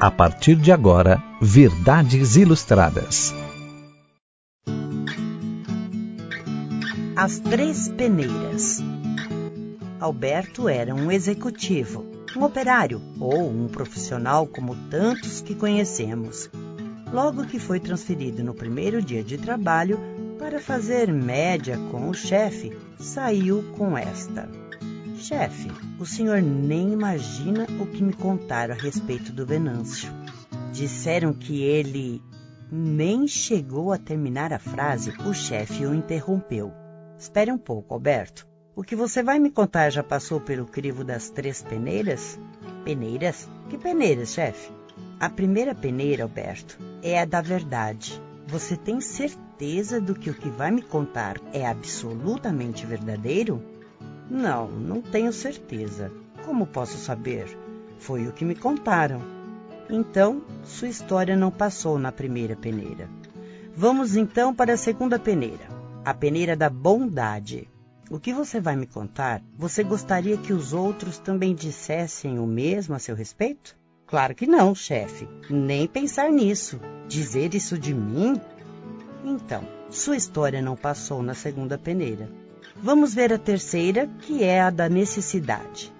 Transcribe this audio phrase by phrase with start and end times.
[0.00, 3.32] A partir de agora, Verdades Ilustradas.
[7.16, 8.82] As Três Peneiras.
[10.00, 12.04] Alberto era um executivo,
[12.36, 16.50] um operário ou um profissional como tantos que conhecemos.
[17.12, 19.98] Logo que foi transferido no primeiro dia de trabalho
[20.38, 24.63] para fazer média com o chefe, saiu com esta.
[25.24, 30.12] Chefe, o senhor nem imagina o que me contaram a respeito do Venâncio.
[30.70, 32.22] Disseram que ele.
[32.70, 36.74] Nem chegou a terminar a frase, o chefe o interrompeu.
[37.18, 38.46] Espere um pouco, Alberto.
[38.76, 42.38] O que você vai me contar já passou pelo crivo das três peneiras?
[42.84, 43.48] Peneiras?
[43.70, 44.70] Que peneiras, chefe?
[45.18, 48.20] A primeira peneira, Alberto, é a da verdade.
[48.46, 53.72] Você tem certeza do que o que vai me contar é absolutamente verdadeiro?
[54.30, 56.10] Não, não tenho certeza.
[56.44, 57.46] Como posso saber?
[57.98, 59.22] Foi o que me contaram.
[59.88, 63.08] Então, sua história não passou na primeira peneira.
[63.76, 65.68] Vamos então para a segunda peneira,
[66.04, 67.68] a peneira da bondade.
[68.10, 69.42] O que você vai me contar?
[69.58, 73.76] Você gostaria que os outros também dissessem o mesmo a seu respeito?
[74.06, 75.28] Claro que não, chefe.
[75.50, 76.78] Nem pensar nisso.
[77.08, 78.40] Dizer isso de mim?
[79.24, 82.28] Então, sua história não passou na segunda peneira.
[82.76, 85.92] Vamos ver a terceira, que é a da necessidade.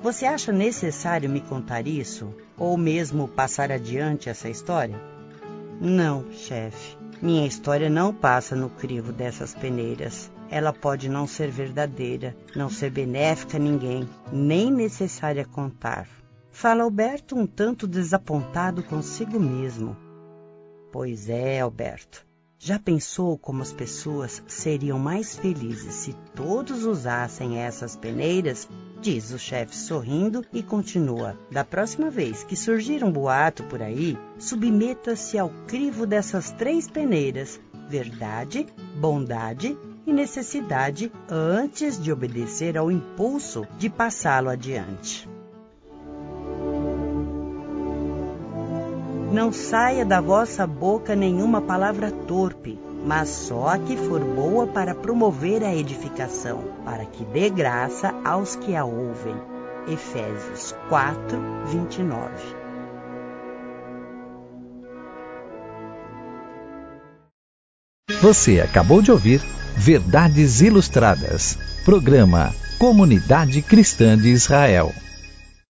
[0.00, 2.34] Você acha necessário me contar isso?
[2.56, 5.00] Ou mesmo passar adiante essa história?
[5.80, 6.96] Não, chefe.
[7.20, 10.30] Minha história não passa no crivo dessas peneiras.
[10.50, 16.08] Ela pode não ser verdadeira, não ser benéfica a ninguém, nem necessária contar.
[16.50, 19.96] Fala Alberto um tanto desapontado consigo mesmo.
[20.92, 22.26] Pois é, Alberto.
[22.64, 28.68] Já pensou como as pessoas seriam mais felizes se todos usassem essas peneiras?
[29.00, 31.36] Diz o chefe sorrindo e continua.
[31.50, 37.60] Da próxima vez que surgir um boato por aí, submeta-se ao crivo dessas três peneiras:
[37.88, 38.64] verdade,
[38.96, 45.31] bondade e necessidade antes de obedecer ao impulso de passá-lo adiante.
[49.32, 54.94] Não saia da vossa boca nenhuma palavra torpe, mas só a que for boa para
[54.94, 59.34] promover a edificação, para que dê graça aos que a ouvem.
[59.88, 62.30] Efésios 4, 29.
[68.20, 69.40] Você acabou de ouvir
[69.74, 74.92] Verdades Ilustradas, programa Comunidade Cristã de Israel.